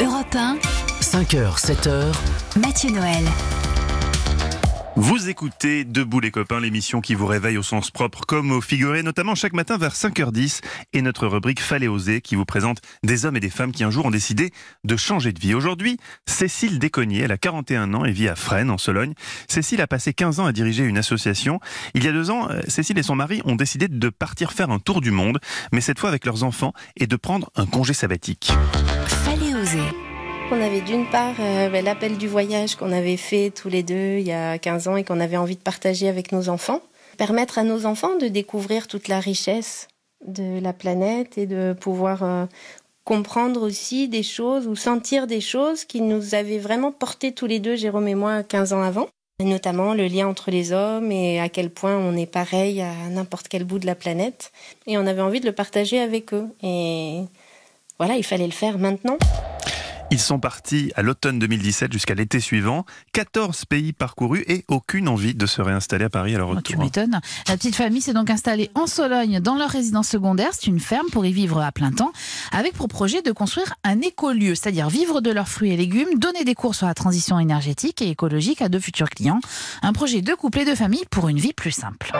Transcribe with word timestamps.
Europe 0.00 0.32
1, 0.32 0.58
5h, 1.00 1.58
7h, 1.58 2.14
Mathieu 2.60 2.90
Noël. 2.90 3.24
Vous 4.94 5.28
écoutez 5.28 5.84
Debout 5.84 6.20
les 6.20 6.30
copains, 6.30 6.60
l'émission 6.60 7.00
qui 7.00 7.16
vous 7.16 7.26
réveille 7.26 7.58
au 7.58 7.64
sens 7.64 7.90
propre 7.90 8.20
comme 8.24 8.52
au 8.52 8.60
figuré, 8.60 9.02
notamment 9.02 9.34
chaque 9.34 9.54
matin 9.54 9.76
vers 9.76 9.94
5h10 9.94 10.60
et 10.92 11.02
notre 11.02 11.26
rubrique 11.26 11.60
Fallait 11.60 11.88
oser 11.88 12.20
qui 12.20 12.36
vous 12.36 12.44
présente 12.44 12.78
des 13.02 13.26
hommes 13.26 13.36
et 13.36 13.40
des 13.40 13.50
femmes 13.50 13.72
qui 13.72 13.82
un 13.82 13.90
jour 13.90 14.06
ont 14.06 14.12
décidé 14.12 14.52
de 14.84 14.96
changer 14.96 15.32
de 15.32 15.40
vie. 15.40 15.52
Aujourd'hui, 15.54 15.98
Cécile 16.26 16.78
Déconnier, 16.78 17.22
elle 17.22 17.32
a 17.32 17.38
41 17.38 17.92
ans 17.94 18.04
et 18.04 18.12
vit 18.12 18.28
à 18.28 18.36
Fresnes 18.36 18.70
en 18.70 18.78
Sologne. 18.78 19.14
Cécile 19.48 19.80
a 19.80 19.88
passé 19.88 20.14
15 20.14 20.38
ans 20.38 20.46
à 20.46 20.52
diriger 20.52 20.84
une 20.84 20.98
association. 20.98 21.58
Il 21.94 22.04
y 22.04 22.08
a 22.08 22.12
deux 22.12 22.30
ans, 22.30 22.48
euh, 22.50 22.60
Cécile 22.68 22.98
et 22.98 23.02
son 23.02 23.16
mari 23.16 23.42
ont 23.44 23.56
décidé 23.56 23.88
de 23.88 24.08
partir 24.10 24.52
faire 24.52 24.70
un 24.70 24.78
tour 24.78 25.00
du 25.00 25.10
monde, 25.10 25.40
mais 25.72 25.80
cette 25.80 25.98
fois 25.98 26.08
avec 26.08 26.24
leurs 26.24 26.44
enfants 26.44 26.72
et 26.96 27.08
de 27.08 27.16
prendre 27.16 27.50
un 27.56 27.66
congé 27.66 27.94
sabbatique. 27.94 28.52
Fallait 30.48 30.62
oser. 30.62 30.62
On 30.62 30.62
avait 30.62 30.80
d'une 30.80 31.06
part 31.06 31.34
euh, 31.40 31.68
ben, 31.68 31.84
l'appel 31.84 32.16
du 32.16 32.28
voyage 32.28 32.76
qu'on 32.76 32.92
avait 32.92 33.16
fait 33.16 33.50
tous 33.50 33.68
les 33.68 33.82
deux 33.82 34.18
il 34.18 34.26
y 34.26 34.32
a 34.32 34.58
15 34.58 34.88
ans 34.88 34.96
et 34.96 35.04
qu'on 35.04 35.20
avait 35.20 35.36
envie 35.36 35.56
de 35.56 35.60
partager 35.60 36.08
avec 36.08 36.32
nos 36.32 36.48
enfants. 36.48 36.80
Permettre 37.16 37.58
à 37.58 37.64
nos 37.64 37.86
enfants 37.86 38.16
de 38.16 38.28
découvrir 38.28 38.86
toute 38.86 39.08
la 39.08 39.20
richesse 39.20 39.88
de 40.26 40.60
la 40.60 40.72
planète 40.72 41.38
et 41.38 41.46
de 41.46 41.74
pouvoir 41.78 42.22
euh, 42.22 42.46
comprendre 43.04 43.62
aussi 43.62 44.08
des 44.08 44.22
choses 44.22 44.66
ou 44.66 44.76
sentir 44.76 45.26
des 45.26 45.40
choses 45.40 45.84
qui 45.84 46.00
nous 46.00 46.34
avaient 46.34 46.58
vraiment 46.58 46.92
porté 46.92 47.32
tous 47.32 47.46
les 47.46 47.60
deux, 47.60 47.76
Jérôme 47.76 48.08
et 48.08 48.14
moi, 48.14 48.42
15 48.42 48.72
ans 48.72 48.82
avant. 48.82 49.08
Et 49.40 49.44
notamment 49.44 49.94
le 49.94 50.06
lien 50.06 50.26
entre 50.26 50.50
les 50.50 50.72
hommes 50.72 51.12
et 51.12 51.38
à 51.38 51.48
quel 51.48 51.70
point 51.70 51.96
on 51.96 52.16
est 52.16 52.26
pareil 52.26 52.82
à 52.82 52.92
n'importe 53.08 53.46
quel 53.46 53.62
bout 53.62 53.78
de 53.78 53.86
la 53.86 53.94
planète. 53.94 54.50
Et 54.88 54.98
on 54.98 55.06
avait 55.06 55.22
envie 55.22 55.40
de 55.40 55.46
le 55.46 55.52
partager 55.52 56.00
avec 56.00 56.34
eux. 56.34 56.48
Et 56.62 57.20
voilà, 57.98 58.16
il 58.16 58.24
fallait 58.24 58.46
le 58.46 58.52
faire 58.52 58.78
maintenant. 58.78 59.16
Ils 60.10 60.18
sont 60.18 60.38
partis 60.40 60.90
à 60.96 61.02
l'automne 61.02 61.38
2017 61.38 61.92
jusqu'à 61.92 62.14
l'été 62.14 62.40
suivant. 62.40 62.86
14 63.12 63.66
pays 63.66 63.92
parcourus 63.92 64.42
et 64.48 64.64
aucune 64.68 65.06
envie 65.06 65.34
de 65.34 65.44
se 65.44 65.60
réinstaller 65.60 66.06
à 66.06 66.08
Paris 66.08 66.34
à 66.34 66.38
leur 66.38 66.48
Oh, 66.48 66.54
tu 66.62 66.72
retour. 66.72 66.82
m'étonnes. 66.82 67.20
La 67.46 67.56
petite 67.58 67.76
famille 67.76 68.00
s'est 68.00 68.14
donc 68.14 68.30
installée 68.30 68.70
en 68.74 68.86
Sologne 68.86 69.40
dans 69.40 69.56
leur 69.56 69.68
résidence 69.68 70.08
secondaire. 70.08 70.48
C'est 70.52 70.66
une 70.66 70.80
ferme 70.80 71.08
pour 71.12 71.26
y 71.26 71.32
vivre 71.32 71.60
à 71.60 71.72
plein 71.72 71.92
temps, 71.92 72.12
avec 72.52 72.72
pour 72.72 72.88
projet 72.88 73.20
de 73.20 73.32
construire 73.32 73.74
un 73.84 74.00
écolieu, 74.00 74.54
c'est-à-dire 74.54 74.88
vivre 74.88 75.20
de 75.20 75.30
leurs 75.30 75.48
fruits 75.48 75.72
et 75.72 75.76
légumes, 75.76 76.18
donner 76.18 76.44
des 76.44 76.54
cours 76.54 76.74
sur 76.74 76.86
la 76.86 76.94
transition 76.94 77.38
énergétique 77.38 78.00
et 78.00 78.08
écologique 78.08 78.62
à 78.62 78.70
de 78.70 78.78
futurs 78.78 79.10
clients. 79.10 79.40
Un 79.82 79.92
projet 79.92 80.22
de 80.22 80.32
couple 80.34 80.60
et 80.60 80.64
de 80.64 80.74
famille 80.74 81.04
pour 81.10 81.28
une 81.28 81.38
vie 81.38 81.52
plus 81.52 81.72
simple. 81.72 82.12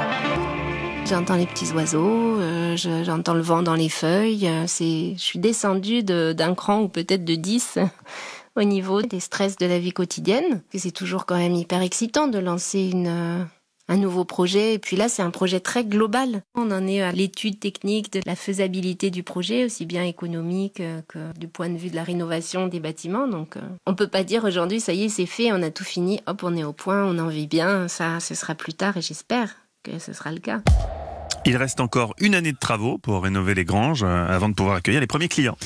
J'entends 1.09 1.37
les 1.37 1.47
petits 1.47 1.73
oiseaux, 1.73 2.39
euh, 2.39 2.77
je- 2.77 3.03
j'entends 3.03 3.33
le 3.35 3.41
vent 3.41 3.63
dans 3.63 3.75
les 3.75 3.89
feuilles. 3.89 4.47
euh, 4.47 4.67
je 4.67 5.15
suis 5.17 5.39
descendue 5.39 6.03
de- 6.03 6.35
d'un 6.37 6.55
cran 6.55 6.83
ou 6.83 6.89
peut-être 6.89 7.25
de 7.25 7.35
10 7.35 7.79
au 8.57 8.63
niveau 8.63 9.01
des 9.01 9.21
stress 9.21 9.57
de 9.57 9.65
la 9.67 9.79
vie 9.79 9.93
quotidienne. 9.93 10.63
C'est 10.75 10.91
toujours 10.93 11.25
quand 11.25 11.39
même 11.39 11.55
hyper 11.55 11.81
excitant 11.81 12.27
de 12.29 12.39
lancer 12.39 12.91
euh, 12.95 13.43
un 13.89 13.97
nouveau 13.97 14.27
projet. 14.27 14.75
Et 14.75 14.79
puis 14.79 14.97
là, 14.97 15.09
c'est 15.09 15.23
un 15.23 15.31
projet 15.31 15.61
très 15.61 15.83
global. 15.83 16.43
On 16.55 16.71
en 16.71 16.87
est 16.87 17.01
à 17.01 17.11
l'étude 17.11 17.59
technique 17.59 18.13
de 18.13 18.21
la 18.27 18.37
faisabilité 18.37 19.09
du 19.11 19.23
projet, 19.23 19.65
aussi 19.65 19.87
bien 19.87 20.05
économique 20.05 20.83
que 21.09 21.39
du 21.39 21.49
point 21.49 21.71
de 21.71 21.79
vue 21.79 21.89
de 21.89 21.97
la 21.97 22.05
rénovation 22.05 22.67
des 22.67 22.81
bâtiments. 22.81 23.27
Donc, 23.29 23.55
on 23.87 23.95
peut 23.95 24.09
pas 24.09 24.25
dire 24.25 24.45
aujourd'hui, 24.45 24.81
ça 24.81 24.93
y 24.93 25.05
est, 25.05 25.09
c'est 25.09 25.25
fait, 25.27 25.53
on 25.53 25.63
a 25.63 25.71
tout 25.71 25.85
fini, 25.85 26.21
hop, 26.27 26.43
on 26.45 26.55
est 26.55 26.65
au 26.65 26.75
point, 26.75 27.03
on 27.05 27.19
en 27.19 27.29
vit 27.29 27.47
bien. 27.47 27.89
Ça, 27.89 28.21
ce 28.21 28.35
sera 28.35 28.55
plus 28.55 28.75
tard 28.75 28.99
et 28.99 29.03
j'espère 29.03 29.57
que 29.85 29.99
ce 29.99 30.13
sera 30.13 30.33
le 30.33 30.41
cas. 30.41 30.61
Il 31.45 31.57
reste 31.57 31.81
encore 31.81 32.15
une 32.19 32.35
année 32.35 32.53
de 32.53 32.59
travaux 32.59 32.99
pour 32.99 33.23
rénover 33.23 33.55
les 33.55 33.65
granges 33.65 34.03
euh, 34.03 34.27
avant 34.29 34.49
de 34.49 34.55
pouvoir 34.55 34.77
accueillir 34.77 35.01
les 35.01 35.07
premiers 35.07 35.29
clients. 35.29 35.57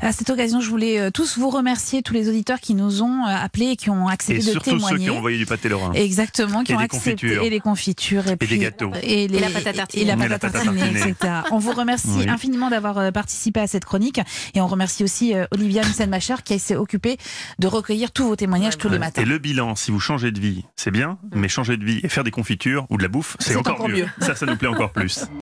À 0.00 0.12
cette 0.12 0.30
occasion, 0.30 0.60
je 0.60 0.70
voulais 0.70 1.00
euh, 1.00 1.10
tous 1.10 1.38
vous 1.38 1.50
remercier, 1.50 2.02
tous 2.02 2.14
les 2.14 2.28
auditeurs 2.28 2.60
qui 2.60 2.74
nous 2.74 3.02
ont 3.02 3.26
euh, 3.26 3.34
appelés 3.34 3.70
et 3.70 3.76
qui 3.76 3.90
ont 3.90 4.08
Et 4.08 4.12
accepté 4.12 4.38
de 4.38 4.50
surtout 4.52 4.78
ceux 4.78 4.96
qui 4.96 5.10
ont 5.10 5.16
envoyé 5.18 5.38
du 5.38 5.44
pâté 5.46 5.68
lorrain. 5.68 5.92
Exactement, 5.92 6.62
qui 6.62 6.70
Et 6.70 6.76
ont 6.76 6.78
accepté 6.78 7.10
confitures. 7.26 7.42
et 7.42 7.50
les 7.50 7.58
confitures 7.60 8.28
et, 8.28 8.36
puis- 8.36 8.48
des 8.48 8.58
gâteaux. 8.58 8.92
et, 9.02 9.26
les- 9.26 9.38
Et 9.38 9.40
la 9.40 9.50
pâte 9.50 9.66
à 9.66 9.72
tartiner. 9.72 10.02
et 10.02 10.06
la 10.06 10.14
Et 10.14 10.28
pâte 10.28 10.44
à 10.44 10.50
tartiner, 10.50 10.88
etc. 10.90 11.14
On 11.50 11.58
vous 11.58 11.72
remercie 11.72 12.08
Oui. 12.18 12.28
infiniment 12.28 12.70
d'avoir 12.70 12.98
euh, 12.98 13.10
participé 13.10 13.58
à 13.60 13.66
cette 13.66 13.84
chronique 13.84 14.20
et 14.54 14.60
on 14.60 14.68
remercie 14.68 15.02
aussi 15.02 15.34
euh, 15.34 15.46
Olivia 15.52 15.82
Mussenmacher 15.84 16.36
qui 16.44 16.58
s'est 16.60 16.76
occupée 16.76 17.16
de 17.58 17.66
recueillir 17.66 18.12
tous 18.12 18.24
vos 18.24 18.36
témoignages 18.36 18.78
tous 18.78 18.88
les 18.88 18.98
matins. 19.00 19.22
Et 19.22 19.24
le 19.24 19.38
bilan, 19.38 19.74
si 19.74 19.90
vous 19.90 19.98
changez 20.00 20.30
de 20.30 20.38
vie, 20.40 20.64
c'est 20.76 20.92
bien, 20.92 21.18
mais 21.34 21.48
changer 21.48 21.76
de 21.76 21.84
vie 21.84 21.98
et 22.04 22.08
faire 22.08 22.22
des 22.24 22.30
confitures 22.30 22.86
ou 22.90 22.98
de 22.98 23.02
la 23.02 23.08
bouffe, 23.08 23.36
c'est 23.40 23.50
C'est 23.50 23.56
encore, 23.56 23.74
encore 23.74 23.88
mieux. 23.88 24.04
mieux. 24.04 24.08
Ça, 24.20 24.36
ça 24.36 24.46
nous 24.46 24.56
plaît 24.56 24.68
encore 24.68 24.92
plus. 24.92 25.24